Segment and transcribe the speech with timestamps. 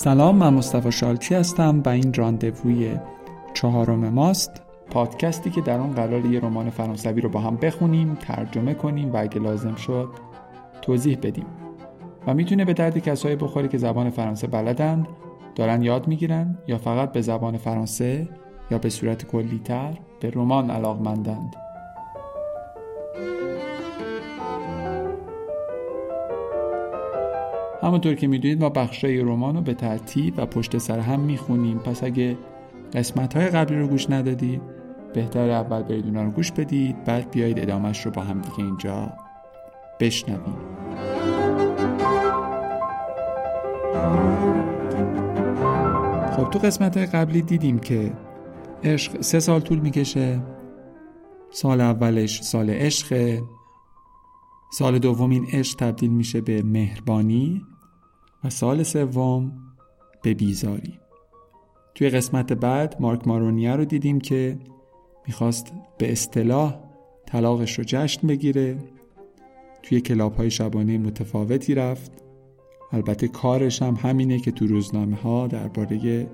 [0.00, 2.96] سلام من مصطفی شالچی هستم و این راندووی
[3.54, 8.74] چهارم ماست پادکستی که در آن قرار یه رمان فرانسوی رو با هم بخونیم ترجمه
[8.74, 10.08] کنیم و اگه لازم شد
[10.82, 11.46] توضیح بدیم.
[12.26, 15.06] و می‌تونه به درد کسایی بخوره که زبان فرانسه بلدن
[15.54, 18.28] دارن یاد می‌گیرن یا فقط به زبان فرانسه
[18.70, 21.56] یا به صورت کلیتر به رمان علاقمندند.
[27.88, 31.78] همونطور که می‌دونید ما بخشای رمان رو به ترتیب و پشت سر هم می‌خونیم.
[31.78, 32.36] پس اگه
[32.92, 34.62] قسمت های قبلی رو گوش ندادید
[35.14, 39.12] بهتر اول برید اونا رو گوش بدید بعد بیایید ادامهش رو با هم دیگه اینجا
[40.00, 40.56] بشنویم.
[46.36, 48.12] خب تو قسمت های قبلی دیدیم که
[48.84, 50.40] عشق سه سال طول می‌کشه.
[51.50, 53.38] سال اولش سال عشق
[54.72, 57.62] سال دوم این عشق تبدیل میشه به مهربانی.
[58.44, 59.52] و سال سوم
[60.22, 60.98] به بیزاری.
[61.94, 64.58] توی قسمت بعد مارک مارونیا رو دیدیم که
[65.26, 66.78] می‌خواست به اصطلاح
[67.26, 68.78] طلاقش رو جشن بگیره.
[69.82, 72.12] توی کلاب های شبانه متفاوتی رفت.
[72.92, 76.26] البته کارش هم همینه که تو روزنامه ها درباره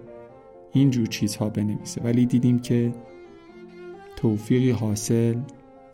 [0.72, 2.00] این جور چیزها بنویسه.
[2.02, 2.94] ولی دیدیم که
[4.16, 5.38] توفیقی حاصل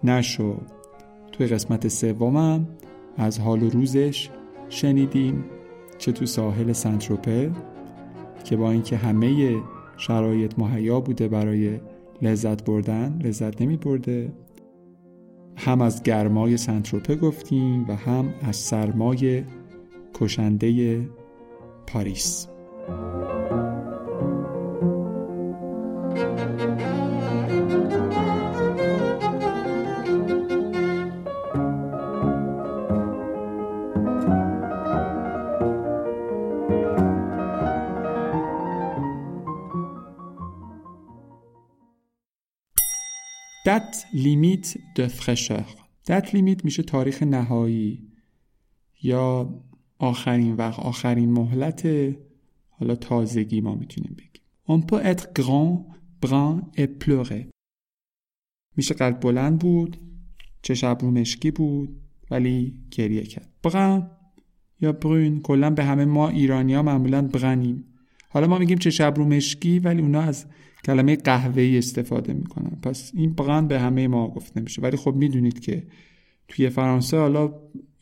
[0.04, 0.62] نشد.
[1.32, 2.68] توی قسمت سومم
[3.16, 4.30] از حال و روزش
[4.68, 5.44] شنیدیم.
[6.00, 7.50] چه تو ساحل سنتروپه
[8.44, 9.56] که با اینکه همه
[9.96, 11.80] شرایط مهیا بوده برای
[12.22, 14.32] لذت بردن لذت نمی برده
[15.56, 19.44] هم از گرمای سنتروپه گفتیم و هم از سرمای
[20.14, 21.00] کشنده
[21.86, 22.48] پاریس.
[43.70, 44.66] دت لیمیت
[44.96, 45.66] د فرشر
[46.06, 48.08] دت لیمیت میشه تاریخ نهایی.
[49.02, 49.54] یا
[49.98, 51.86] آخرین وقت آخرین مهلت
[52.68, 54.86] حالا تازگی ما می‌تونیم بگیم.
[54.86, 55.72] Peut être grand,
[56.22, 57.44] brun et pleurer.
[58.76, 59.96] میشه قلب بلند بود
[60.62, 62.00] چه ابرو مشکی بود
[62.30, 63.48] ولی گریه کرد.
[63.62, 64.10] برن
[64.80, 67.84] یا برون کلا به همه ما ایرانیا معمولا برنیم
[68.28, 70.46] حالا ما میگیم چه ابرو مشکی ولی اونا از
[70.84, 75.60] کلمه قهوه‌ای استفاده می‌کنن پس این برن به همه ما گفته میشه ولی خب می‌دونید
[75.60, 75.86] که
[76.48, 77.52] توی فرانسه حالا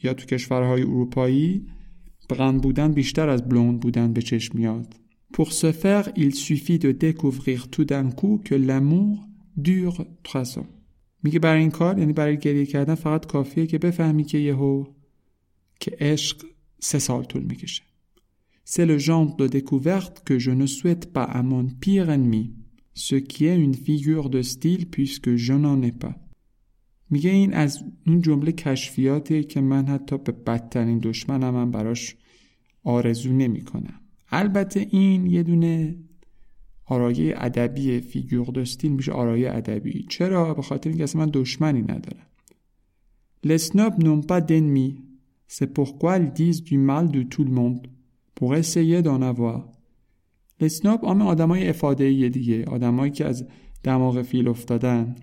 [0.03, 1.67] یا تو کشورهای اروپایی
[2.29, 4.95] برن بودن بیشتر از بلوند بودن به چشم میاد
[5.33, 10.67] Pour ce faire, il suffit de découvrir tout d'un coup que l'amour dure trois ans.
[11.23, 14.85] میگه برای این کار یعنی برای گریه کردن فقط کافیه که بفهمی که یهو
[15.81, 16.47] که عشق
[16.81, 17.83] سه سال طول می‌کشه.
[18.65, 22.45] C'est le genre de découverte que je ne souhaite pas à mon pire ennemi,
[23.07, 26.15] ce qui est une figure de style puisque je n'en ai pas.
[27.11, 32.17] میگه این از اون جمله کشفیاتی که من حتی به بدترین دشمنم هم براش
[32.85, 34.01] آرزو نمی کنم.
[34.31, 35.97] البته این یه دونه
[36.85, 42.27] آرایه ادبی فیگور دستین میشه آرایه ادبی چرا به خاطر اینکه اصلا من دشمنی ندارم
[43.59, 44.95] snobs n'ont pas d'ennemis.
[45.47, 47.87] C'est pourquoi ils disent du mal de tout le monde.
[48.35, 49.78] Pour essayer d'en avoir.
[50.63, 53.47] Snobs آم آدمای افاده دیگه آدمایی که از
[53.83, 55.17] دماغ فیل افتادن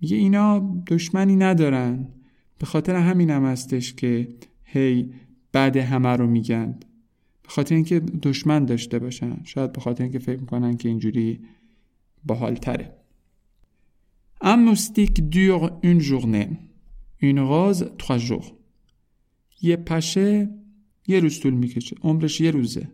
[0.00, 2.08] میگه اینا دشمنی ندارن
[2.58, 4.28] به خاطر همین هم هستش که
[4.64, 5.12] هی
[5.52, 6.78] بعد همه رو میگن
[7.42, 11.40] به خاطر اینکه دشمن داشته باشن شاید به خاطر اینکه فکر می‌کنن که اینجوری
[12.24, 12.94] باحالتره
[14.40, 16.48] Un moustique dure une journée.
[17.20, 18.52] Une rose trois jours.
[19.62, 20.48] یه پشه
[21.08, 21.96] یه روز طول می‌کشه.
[22.02, 22.88] عمرش یه روزه.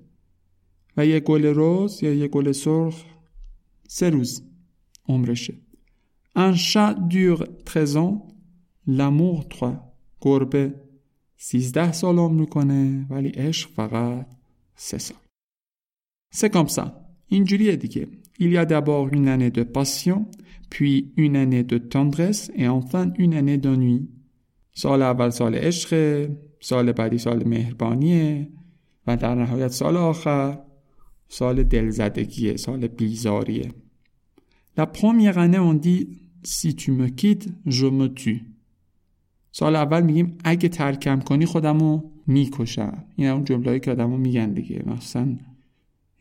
[0.97, 3.05] و یه گل روز یا یه گل سرخ
[3.89, 4.43] سه روز
[5.09, 5.55] عمرشه.
[6.37, 8.27] Un chat dure 13 ans.
[8.89, 9.81] L'amour 3.
[10.21, 10.75] گربه
[11.37, 14.27] 13 سال عمر می‌کنه ولی عشق فقط
[14.77, 15.17] سه سال.
[16.35, 16.85] C'est comme ça.
[17.29, 18.09] اینجوریه دیگه.
[18.41, 20.27] Il y a d'abord une année de passion,
[20.71, 24.09] puis une année de tendresse et enfin une année d'ennui.
[24.75, 25.91] سال اول سال عشق،
[26.61, 28.49] سال بعدی سال مهربانیه
[29.07, 30.59] و در نهایت سال آخر
[31.29, 33.73] سال دلزدگیه، سال بیزاریه.
[34.77, 36.09] La première année on dit
[36.43, 38.41] si tu me quittes, je me tue.
[39.53, 44.83] سال اول میگیم اگه ترکم کنی خودمو می‌کشم این اون جمله‌ای که آدمو میگن دیگه
[44.87, 45.39] مثلا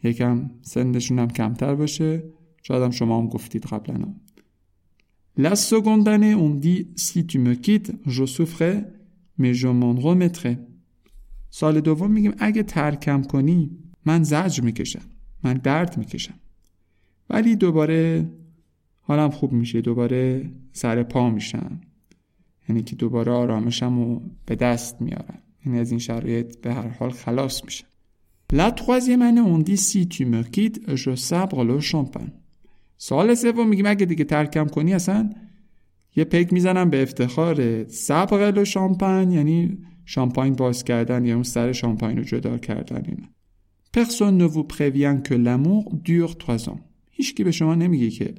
[0.03, 2.23] یکم سندشون هم کمتر باشه
[2.63, 4.13] شاید هم شما هم گفتید قبلا
[5.39, 8.77] La seconde année on dit si tu me quittes je souffrais
[9.39, 10.57] mais je m'en
[11.49, 15.01] سال دوم میگیم اگه ترکم کنی من زجر می‌کشم
[15.43, 16.33] من درد می‌کشم.
[17.29, 18.29] ولی دوباره
[19.01, 21.81] حالم خوب میشه دوباره سر پا میشم.
[22.69, 25.39] یعنی که دوباره آرامشم رو به دست میارم.
[25.65, 27.87] یعنی از این شرایط به هر حال خلاص میشم.
[28.53, 32.31] La troisième année, on dit si tu me quittes, je sabre le champagne.
[32.97, 35.29] سال سوم اگه دیگه ترکم کنی اصلا
[36.15, 41.71] یه پیک می‌زنم به افتخار صبغ لو شامپاین یعنی شامپاین باز کردن یا اون سر
[41.71, 43.32] شامپاین رو جدا کردن اینا.
[43.93, 46.79] Personne ne vous prévient que l'amour dure trois ans.
[47.11, 48.35] هیچکی به شما نمیگه که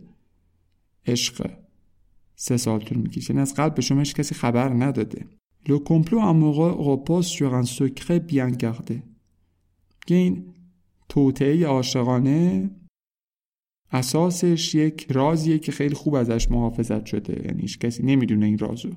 [1.06, 1.50] عشق
[2.36, 5.26] سه سال طول می‌کشه یعنی از قلب به شما کسی خبر نداده
[5.68, 9.02] Le complot amoureux repose sur un secret bien gardé.
[10.06, 10.54] که این
[11.08, 12.70] توطعه عاشقانه
[13.92, 18.90] اساسش یک رازیه که خیلی خوب ازش محافظت شده یعنی هیچ کسی نمی‌دونه این رازو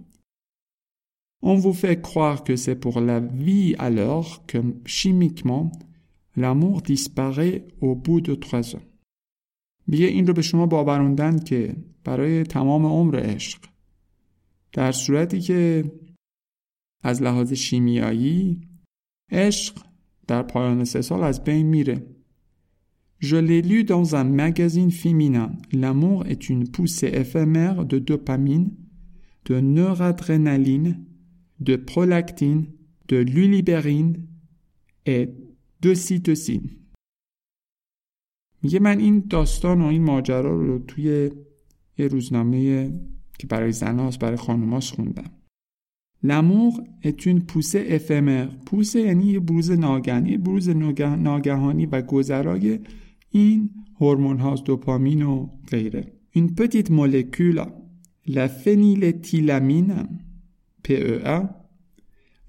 [1.44, 5.72] On vous fait croire que c'est pour la vie alors que chimiquement
[6.38, 8.86] l'amour disparaît au bout de trois ans.
[9.88, 13.60] میگه این رو به شما باوروندن که برای تمام عمر عشق
[14.74, 15.84] در صورتی که
[17.04, 18.62] از لحاظ شیمیایی
[19.32, 19.86] عشق
[20.28, 22.06] در پایان سه سال از بین میره
[23.20, 25.52] Je l'ai lu dans un magazine féminin.
[25.74, 28.70] L'amour est une poussée éphémère de dopamine,
[29.46, 31.04] de noradrénaline,
[31.60, 32.68] de prolactine,
[33.08, 34.28] de lulibérine
[35.08, 35.30] et
[35.82, 36.70] d'ocytocine.
[38.64, 41.32] میگه من این داستان و این ماجرا رو توی
[41.98, 42.92] یه روزنامه
[43.40, 45.32] که برای زناست برای خانوماست خوندم
[47.04, 48.50] est une poussée éphémère.
[48.66, 52.80] poussée یعنی یه بروز ناگهانی بروز ناگهانی و گذرای
[53.30, 53.70] این
[54.00, 57.66] هورمون هاست دوپامین و غیره Une petite molécule,
[58.28, 60.08] la phényléthylamine,
[60.84, 61.38] PEA,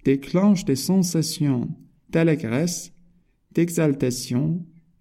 [0.05, 1.69] déclenche des sensations
[2.11, 2.93] d'allégresse,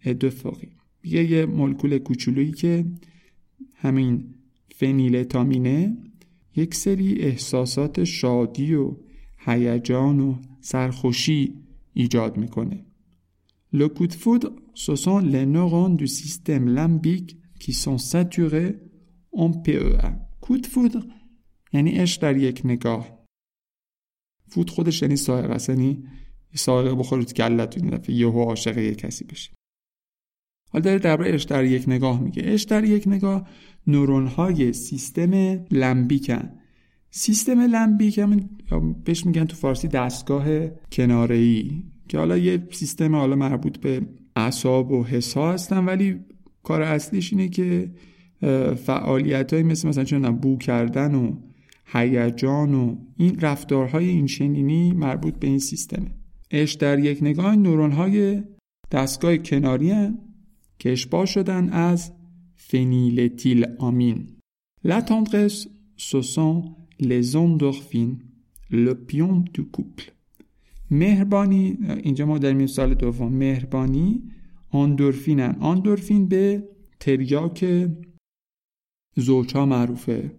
[0.03, 0.77] et d'euphorie.
[1.03, 2.85] یه مولکول کوچولویی که
[3.73, 4.33] همین
[4.75, 5.97] فنیلتامینه
[6.55, 8.97] یک سری احساسات شادی و
[9.37, 11.53] هیجان و سرخوشی
[11.93, 12.83] ایجاد می‌کنه.
[13.73, 18.75] Le coup de foudre, ce sont les neurones du système limbique qui sont saturés
[19.31, 20.09] en PEA.
[20.41, 20.57] coup
[21.73, 23.17] یعنی عشق در یک نگاه.
[24.47, 25.15] فود خودش یعنی
[25.69, 26.03] یعنی
[26.53, 29.51] سایقه بخوره تو گلت این دفعه یهو عاشق یک کسی بشه.
[30.69, 32.41] حالا داره درباره عشق در یک نگاه میگه.
[32.41, 33.47] عشق در یک نگاه
[33.87, 35.33] نورون های سیستم
[35.71, 36.49] لمبیکن
[37.11, 38.49] سیستم لمبیک هم
[39.05, 40.45] بهش میگن تو فارسی دستگاه
[40.91, 44.01] کناره ای که حالا یه سیستم حالا مربوط به
[44.35, 46.19] اعصاب و حس هستن ولی
[46.63, 47.91] کار اصلیش اینه که
[48.85, 51.35] فعالیت های مثل مثلا چون بو کردن و
[51.85, 56.11] هیجان و این رفتارهای این شنینی مربوط به این سیستمه
[56.51, 58.43] اش در یک نگاه نورون های
[58.91, 60.17] دستگاه کناری هن
[60.79, 62.11] که اشباه شدن از
[62.69, 64.21] phényléthylamine.
[64.83, 67.35] La tendresse, ce sont les
[69.55, 70.11] du couple.
[70.91, 74.23] مهربانی اینجا ما در مثال دوم مهربانی
[74.69, 76.63] آندورفینن آندورفین به
[76.99, 77.87] تریاک
[79.15, 80.31] زوجها معروفه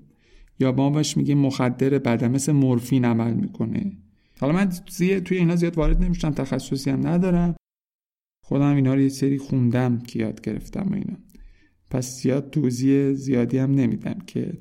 [0.61, 3.93] یا ما بهش میگیم مخدر بدن مثل مورفین عمل می‌کنه
[4.41, 4.69] حالا من
[5.25, 7.55] توی اینا زیاد وارد نمیشم تخصصی هم ندارم.
[8.45, 11.17] خودم اینا رو یه سری خوندم که یاد گرفتم و اینا.
[11.91, 14.59] پس زیاد توضیح زیادی هم نمیدم که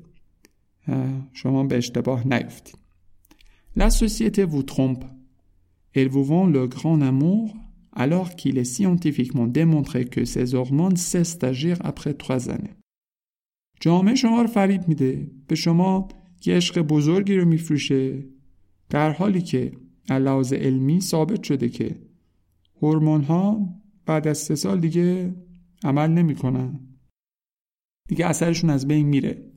[1.32, 2.78] شما به اشتباه نیفتید.
[3.76, 5.04] La société vous trompe.
[5.94, 7.00] Elle vous vend le grand
[7.92, 12.74] alors qu'il est scientifiquement démontré que ces hormones cessent d'agir après trois années.
[13.80, 15.30] جامعه شما رو فریب میده.
[15.46, 16.08] به شما
[16.46, 18.24] یه عشق بزرگی رو میفروشه.
[18.89, 19.71] در حالی که
[20.09, 21.95] علاوه علمی ثابت شده که
[22.81, 23.69] هورمون ها
[24.05, 25.33] بعد از سه سال دیگه
[25.83, 26.79] عمل نمیکنن
[28.07, 29.53] دیگه اثرشون از بین میره.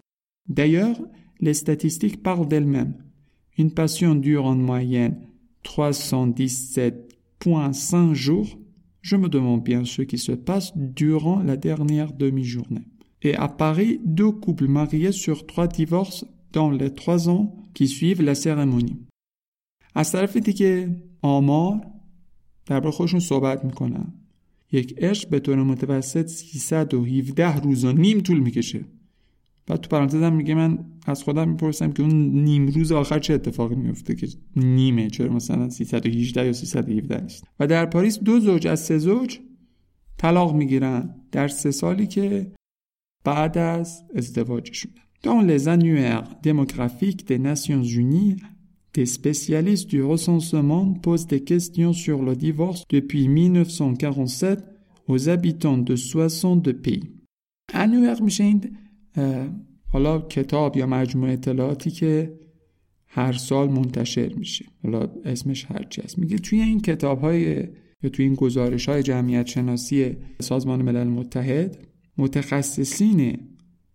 [0.49, 1.01] D'ailleurs,
[1.41, 2.95] les statistiques parlent d'elles-mêmes.
[3.59, 5.17] Une passion dure en moyenne
[5.65, 8.57] 317.5 jours.
[9.03, 12.87] Je me demande bien ce qui se passe durant la dernière demi-journée.
[13.23, 18.23] Et à Paris, deux couples mariés sur trois divorcent dans les trois ans qui suivent
[18.23, 18.99] la cérémonie.
[19.96, 21.82] از طرف دیگه آمار
[22.66, 24.14] درباره خودشون صحبت می‌کنن.
[24.72, 28.86] یک عشق به طور متوسط 317 روز و نیم طول می‌کشه.
[29.70, 33.76] و تو پرانتز میگه من از خودم می‌پرسم که اون نیم روز آخر چه اتفاقی
[33.76, 38.80] میفته که نیمه چرا مثلا 318 یا 317 نیست؟ و در پاریس دو زوج از
[38.80, 39.40] سه زوج
[40.18, 42.52] طلاق می‌گیرن در سه سالی که
[43.24, 44.92] بعد از ازدواجشون
[45.24, 47.84] Dans les annuaires démographiques des Nations
[48.94, 54.64] Des spécialistes du recensement posent des questions sur le divorce depuis 1947
[55.08, 57.22] aux habitants de 62 pays.
[58.22, 58.78] میشه این
[59.88, 62.40] حالا کتاب یا مجموعه اطلاعاتی که
[63.08, 67.68] هر سال منتشر میشه حالا اسمش هرچی هست میگه توی این کتاب های
[68.04, 71.78] یا توی این گزارش های جمعیت شناسی سازمان ملل متحد
[72.18, 73.40] متخصصین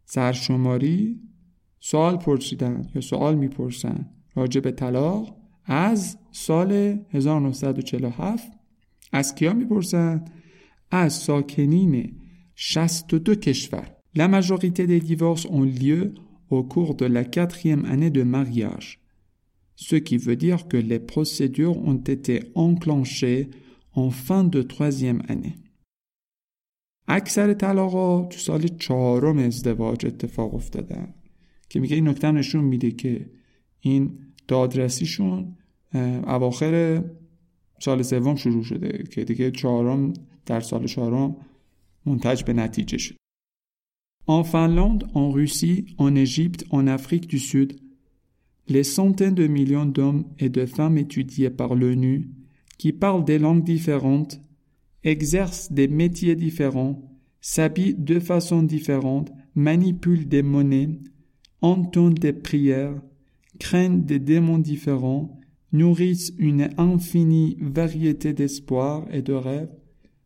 [0.05, 1.21] سرشماری
[1.81, 8.53] سوال پرسیدن یا سوال می‌پرسن راجع طلاق از سال 1947
[9.13, 10.25] از کیا می‌پرسن
[10.91, 12.13] از ساکنین
[12.55, 16.15] 62 کشور La majorité des divorces ont lieu
[16.49, 19.01] au cours de la quatrième année de mariage,
[19.75, 23.51] ce qui veut dire que les procédures ont été enclenchées
[23.93, 25.57] en fin de troisième année.
[27.09, 31.15] اکثر طلاقا تو سال چهارم ازدواج اتفاق افتادن
[31.69, 33.31] که میگه این نکته نشون میده که
[33.81, 35.58] این دادرسیشون
[36.28, 37.04] اواخر
[37.80, 40.14] سال سوم شروع شده که دیگه چهارم
[40.46, 41.36] در سال چهارم
[42.06, 43.16] منتج به نتیجه شد
[44.28, 47.80] En Finlande, en Russie, en Égypte, en Afrique du Sud,
[48.68, 52.30] les centaines de millions d'hommes et de femmes étudiés par l'ONU,
[52.78, 54.40] qui parlent des langues différentes,
[55.04, 57.02] exercent des métiers différents,
[57.42, 61.00] s'habillent de façon différente, manipulent des monnaies,
[61.62, 63.02] entendent des prières,
[63.59, 65.39] craignent des démons différents,
[65.73, 69.75] nourrissent une infinie variété d'espoirs et de rêves,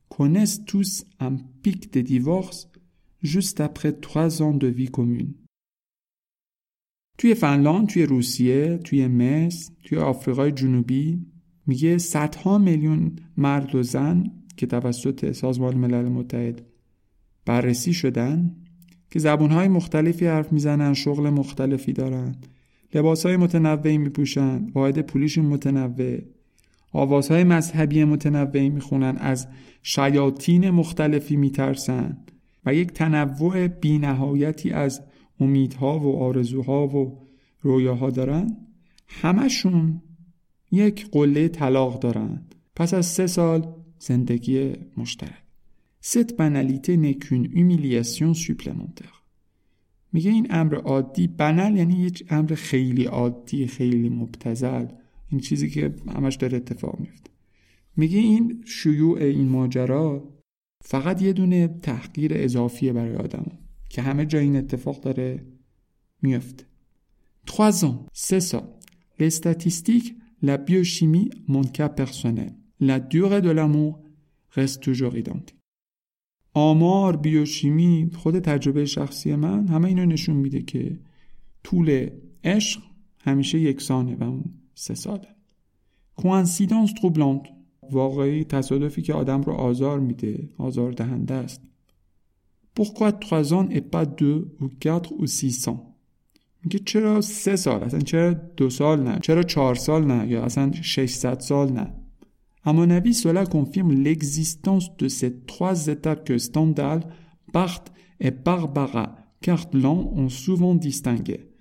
[0.09, 2.69] connaissent tous un pic de divorce
[3.23, 5.35] juste après trois ans de vie commune.
[7.19, 11.27] توی فنلاند، توی روسیه، توی مصر، توی آفریقای جنوبی
[11.67, 14.25] میگه صدها میلیون مرد و زن
[14.57, 16.63] که توسط سازمان ملل متحد
[17.47, 18.57] بررسی شدن
[19.11, 22.35] که زبونهای مختلفی حرف می‌زنن شغل مختلفی دارن
[22.95, 26.19] لباسهای متنوعی میپوشن واحد پولیشون متنوع.
[26.93, 29.49] آوازهای مذهبی متنوعی می‌خونن از
[29.83, 32.19] شیاطین مختلفی میترسن
[32.67, 35.03] و یک تنوع بینهایتی از
[35.41, 37.19] امیدها و آرزوها و
[37.61, 38.57] رویاها دارن.
[39.09, 40.03] همشون
[40.73, 42.43] یک قله طلاق دارن
[42.77, 45.43] پس از سه سال زندگی مشترک.
[46.01, 49.20] ست بنالیته نکون humiliation supplémentaire.
[50.13, 54.87] میگه این امر عادی بنال یعنی یک امر خیلی عادی خیلی مبتزل
[55.29, 57.31] این چیزی که همش داره اتفاق میفته
[57.97, 60.29] میگه این شیوع این ماجرا
[60.85, 63.47] فقط یه دونه تحقیر اضافیه برای آدم
[63.89, 65.47] که همه جا این اتفاق داره
[66.23, 66.65] میفته
[67.51, 68.79] 3 ans, c'est ça.
[69.19, 72.55] Les statistiques, la biochimie, mon cas personnel.
[72.79, 74.01] La durée de l'amour
[74.51, 75.60] reste toujours identique.
[76.55, 80.99] آمار بیوشیمی خود تجربه شخصی من همه اینو نشون میده که
[81.65, 82.11] طول
[82.45, 82.81] عشق
[83.21, 85.29] همیشه یکسانه و اون سه ساله.
[86.17, 87.43] کوانسیدانس تروبلانت
[87.91, 91.61] واقعی تصادفی که آدم رو آزار میده آزار دهنده است.
[92.75, 95.91] Pourquoi 3 ans et pas 2 ou 4 ou 6 ans
[96.65, 100.73] میگه چرا سه سال؟ اصلا چرا دو سال نه؟ چرا چهار سال نه؟ یا اصلا
[100.83, 101.95] 600 سال نه؟
[102.64, 107.02] À mon avis, cela confirme l'existence de ces trois étapes que Stendhal,
[107.54, 111.52] Barthes et Barbara Cartland ont souvent distinguées.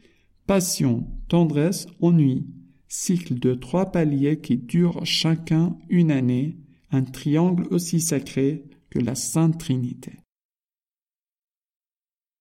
[0.46, 2.46] Passion, tendresse, ennui,
[2.88, 6.58] cycle de trois paliers qui durent chacun une année,
[6.90, 10.12] un triangle aussi sacré que la Sainte Trinité.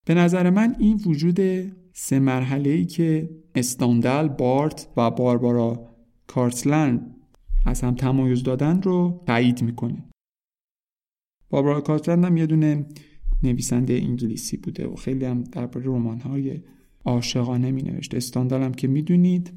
[0.05, 1.39] به نظر من این وجود
[1.93, 5.95] سه مرحله ای که استاندال، بارت و باربارا
[6.27, 7.15] کارتلند
[7.68, 10.04] از هم تمایز دادن رو تایید می‌کنه.
[11.50, 12.86] باربارا کارتلند هم یه دونه
[13.42, 16.62] نویسنده انگلیسی بوده و خیلی هم درباره رمان های
[17.04, 17.82] عاشقانه می.
[18.12, 19.52] استاندال هم که می‌دونید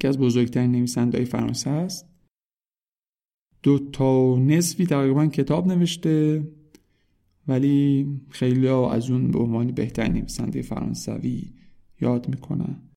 [0.00, 2.08] که از بزرگترین نویسنده های فرانسه است.
[3.62, 6.48] دو تا نصفی تقریبا کتاب نوشته
[7.48, 11.52] ولی خیلی از اون به عنوان بهترین نویسنده فرانسوی
[12.00, 12.91] یاد می‌کنن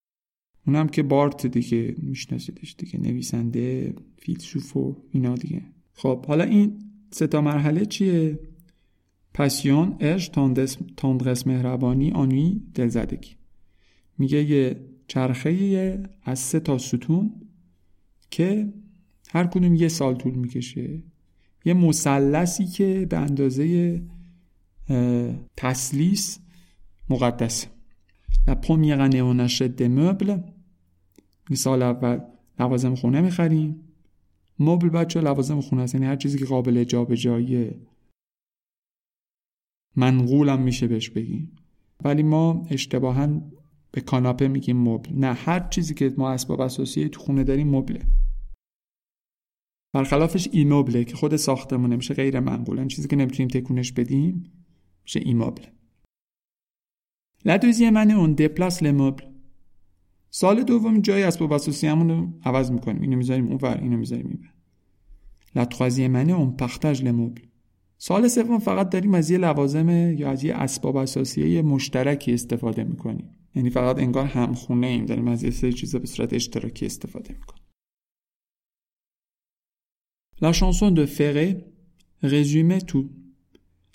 [0.67, 5.61] اونم که بارت دیگه میشناسیدش دیگه نویسنده فیلسوف و اینا دیگه.
[5.93, 6.79] خب حالا این
[7.11, 8.39] سه تا مرحله چیه؟
[9.33, 10.31] پاسیون عشق
[10.97, 13.31] تندرس مهربانی آنوی دلزدگی.
[14.17, 17.33] میگه یه چرخه از سه تا ستون
[18.31, 18.73] که
[19.29, 21.03] هر کدوم یه سال طول می‌کشه.
[21.65, 24.01] یه مثلثی که به اندازه
[25.57, 26.39] تسلیس
[27.09, 27.67] مقدسه.
[28.47, 30.35] La première année on achète des meubles.
[31.53, 32.19] سال اول
[32.59, 33.81] لوازم خونه می‌خریم.
[34.59, 35.95] مبل بچه لوازم خونه است.
[35.95, 37.71] یعنی هر چیزی که قابل جابجایی
[39.95, 41.55] منقولم میشه بهش بگیم.
[42.03, 43.41] ولی ما اشتباها
[43.91, 45.13] به کاناپه میگیم مبل.
[45.13, 48.01] نه هر چیزی که ما اسباب اساسی تو خونه داریم مبله.
[49.93, 52.79] برخلافش ایموبله که خود ساختمونه میشه غیر منقول.
[52.79, 54.51] این چیزی که نمی‌تونیم تکونش بدیم
[55.03, 55.63] میشه ایموبل.
[57.47, 59.34] La deuxième année on déplace les meubles
[60.37, 63.01] سال دوم جای اسباب همون رو عوض می‌کنیم.
[63.01, 64.53] اینو می‌ذاریم اونور اینو می‌ذاریم اینور.
[65.55, 67.47] La troisième partage les meubles.
[67.97, 73.29] سال سوم فقط داریم از یه لوازم یا از یه اسباب اساسی مشترکی استفاده می‌کنیم.
[73.55, 77.63] یعنی فقط انگار همخونه ایم داریم از یه سری چیزا به صورت اشتراکی استفاده می‌کنیم.
[80.41, 81.49] La chanson de Ferré
[82.23, 83.09] résumait tout.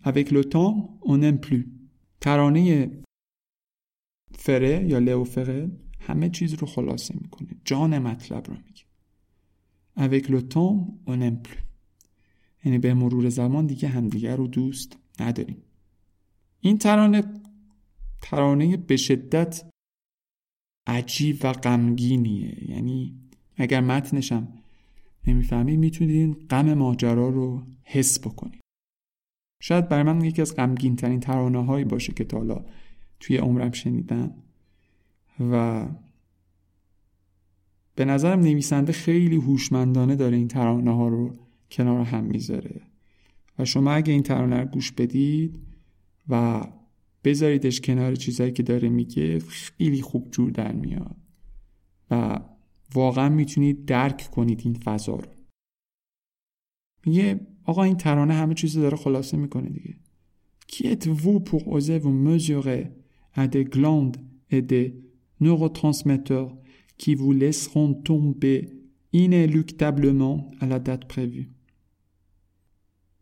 [0.05, 1.67] Avec le temps, on n'aime plus.
[2.21, 2.91] ترانه
[4.33, 5.71] فره یا لئو فره
[6.01, 7.49] همه چیز رو خلاصه می‌کنه.
[7.65, 8.85] جان مطلب رو میگه.
[9.99, 11.63] Avec le temps on n'aime plus.
[12.65, 15.63] یعنی به مرور زمان دیگه همدیگر رو دوست نداریم.
[16.61, 17.23] این ترانه
[18.23, 19.65] ترانه به شدت
[20.87, 22.71] عجیب و غمگینیه.
[22.71, 23.21] یعنی
[23.57, 24.49] اگر متنشم
[25.27, 28.61] نمی‌فهمید می‌تونید غم ماجرا رو حس بکنید
[29.63, 32.65] شاید برای من یکی از غمگین ترین ترانه هایی باشه که تا حالا
[33.21, 34.35] توی عمرم شنیدم.
[35.41, 35.87] و
[37.95, 41.39] به نظرم نویسنده خیلی هوشمندانه داره این ترانه ها رو
[41.71, 42.81] کنار هم می‌ذاره.
[43.59, 45.59] و شما اگه این ترانه رو گوش بدید
[46.29, 46.67] و
[47.25, 51.17] بذاریدش کنار چیزایی که داره میگه خیلی خوب جور در میاد
[52.11, 52.41] و
[52.95, 55.29] واقعا می‌تونید درک کنید این فضا رو.
[57.07, 59.95] میگه آقا این ترانه همه چیز داره خلاصه می‌کنه دیگه.
[60.73, 62.83] Qui êtes-vous pour oser vous mesurer
[63.41, 63.65] à des
[65.40, 66.56] neurotransmetteurs
[66.98, 68.70] qui vous laisseront tomber
[69.14, 71.50] inéluctablement à la date prévue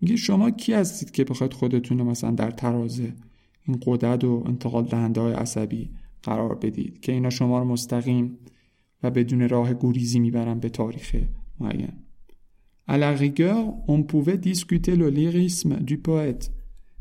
[0.01, 3.13] میگه شما کی هستید که بخواید خودتون رو مثلا در ترازه
[3.67, 5.91] این قدرت و انتقال دهنده های عصبی
[6.23, 8.37] قرار بدید که اینا شما رو مستقیم
[9.03, 11.15] و بدون راه گریزی میبرن به تاریخ
[11.59, 11.93] معین
[12.87, 16.51] À la rigueur, on pouvait discuter le lyrisme du poète,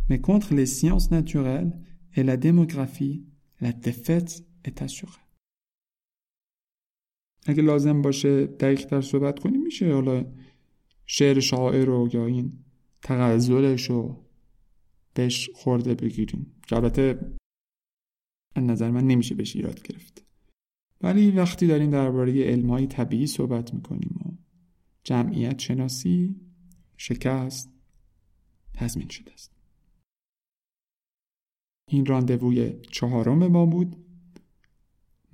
[0.09, 1.73] mais contre les sciences naturelles
[2.15, 3.25] et la démographie,
[3.61, 5.28] la défaite assurée.
[7.48, 10.34] اگه لازم باشه دقیق تر صحبت کنیم میشه حالا
[11.06, 12.64] شعر شاعر رو یا این
[13.02, 14.26] تغزلش رو
[15.14, 16.62] بهش خورده بگیریم.
[16.68, 17.36] که البته
[18.56, 20.26] نظر من نمیشه بهش ایراد گرفت.
[21.02, 24.32] ولی وقتی داریم درباره علمهای طبیعی صحبت می‌کنیم و
[25.04, 26.36] جمعیت شناسی
[26.98, 27.74] شکست
[28.74, 29.52] تضمین شده است.
[31.90, 34.07] این راندووی چهارم ما بود.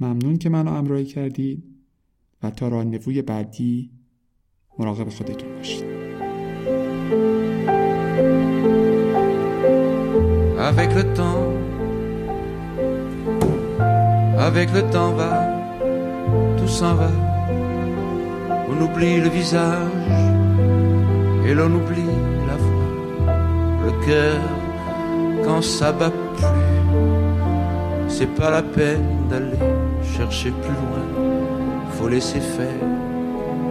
[0.01, 1.65] ممنون که منو همراهی کردید
[2.43, 3.91] و تا راندووی بعدی
[4.79, 5.99] مراقب خودتون باشید
[10.71, 11.45] Avec le temps,
[14.49, 15.35] avec le temps va,
[16.59, 17.11] tout s'en va.
[18.71, 20.11] On oublie le visage
[21.47, 22.15] et l'on oublie
[22.49, 22.91] la voix,
[23.87, 24.41] le cœur
[25.45, 26.72] quand ça bat plus.
[28.16, 29.58] C'est pas la peine d'aller
[30.16, 31.04] chercher plus loin,
[31.94, 32.84] faut laisser faire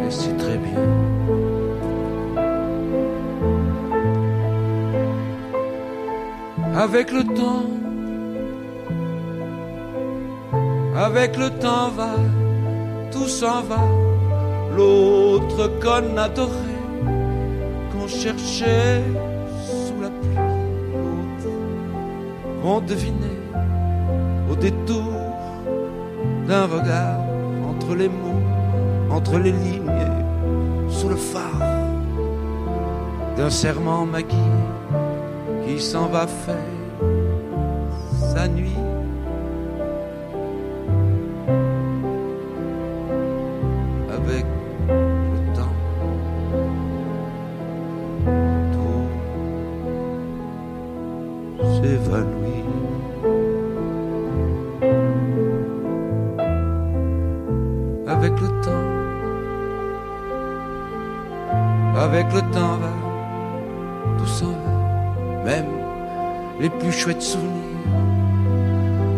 [0.05, 0.83] et c'est très bien.
[6.75, 7.67] Avec le temps,
[10.97, 12.15] avec le temps va,
[13.13, 13.83] tout s'en va.
[14.77, 16.81] L'autre qu'on adorait,
[17.93, 19.05] qu'on cherchait
[19.87, 20.37] sous la pluie,
[22.61, 23.32] qu'on devinait
[24.63, 25.13] détour
[26.47, 27.19] d'un regard
[27.69, 28.43] entre les mots,
[29.11, 29.91] entre les lignes,
[30.89, 31.59] sous le phare
[33.37, 34.63] d'un serment maquillé
[35.67, 36.73] qui s'en va faire
[38.35, 38.82] sa nuit.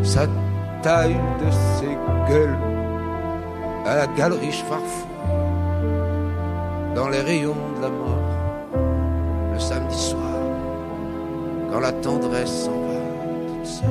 [0.05, 0.27] Sa
[0.83, 1.97] taille de ses
[2.29, 2.59] gueules
[3.87, 5.09] à la galerie Farfou,
[6.95, 8.19] dans les rayons de la mort,
[9.53, 10.21] le samedi soir,
[11.73, 13.01] quand la tendresse s'en va
[13.49, 13.88] toute seule.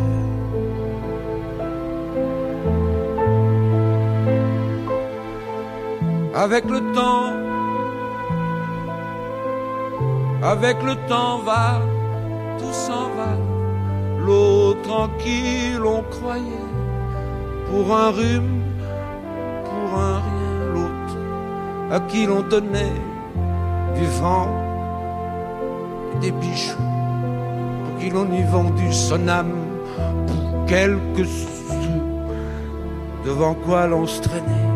[6.36, 7.34] Avec le temps,
[10.44, 11.82] avec le temps va,
[12.60, 13.53] tout s'en va.
[14.26, 16.70] L'eau tranquille, on croyait.
[17.70, 18.62] Pour un rhume,
[19.66, 21.18] pour un rien, l'autre.
[21.92, 23.02] À qui l'on donnait
[23.98, 24.48] du vent
[26.14, 26.78] et des bijoux,
[27.84, 29.56] pour qui l'on y vendu son âme
[30.28, 31.50] pour quelques sous,
[33.26, 34.70] devant quoi l'on se traînait,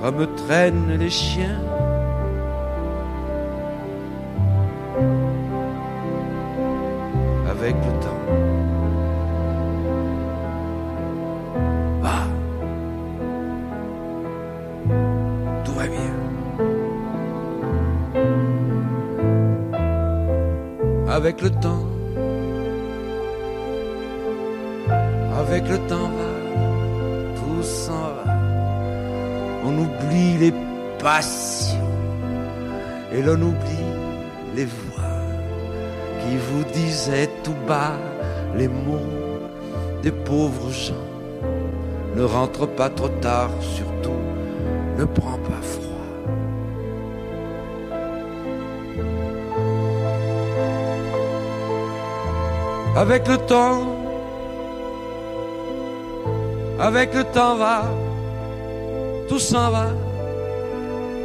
[0.00, 1.60] comme traînent les chiens.
[7.62, 8.22] Avec le temps.
[12.02, 12.18] Va.
[15.64, 16.14] Tout va bien.
[21.08, 21.84] Avec le temps.
[25.38, 26.30] Avec le temps va.
[27.36, 28.34] Tout s'en va.
[29.64, 30.52] On oublie les
[30.98, 31.78] passions.
[33.12, 33.88] Et l'on oublie
[34.56, 35.11] les voix
[36.22, 37.96] qui vous disaient tout bas
[38.54, 39.10] les mots
[40.02, 41.08] des pauvres gens.
[42.16, 44.20] Ne rentre pas trop tard, surtout,
[44.98, 45.88] ne prends pas froid.
[52.94, 53.80] Avec le temps,
[56.78, 57.84] avec le temps va,
[59.28, 59.86] tout s'en va,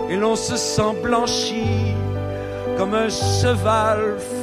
[0.10, 1.66] et l'on se sent blanchi
[2.78, 4.37] comme un cheval fourbu,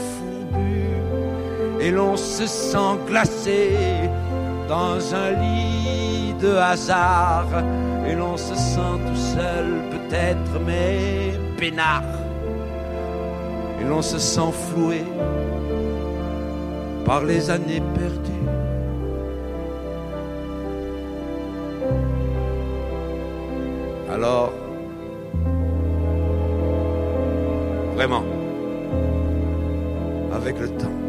[1.85, 3.69] et l'on se sent glacé
[4.71, 7.47] dans un lit de hasard,
[8.09, 12.03] et l'on se sent tout seul peut-être, mais peinard,
[13.79, 15.05] et l'on se sent floué
[17.05, 18.33] par les années perdues.
[24.11, 24.53] Alors,
[27.95, 28.25] vraiment,
[30.33, 31.04] avec le temps,